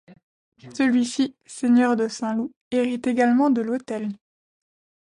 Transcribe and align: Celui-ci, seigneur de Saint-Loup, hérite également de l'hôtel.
Celui-ci, 0.73 1.35
seigneur 1.45 1.95
de 1.95 2.07
Saint-Loup, 2.07 2.51
hérite 2.71 3.05
également 3.05 3.51
de 3.51 3.61
l'hôtel. 3.61 4.09